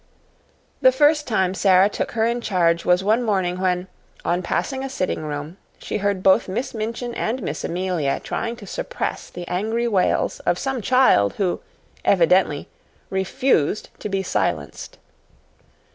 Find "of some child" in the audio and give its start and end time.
10.39-11.33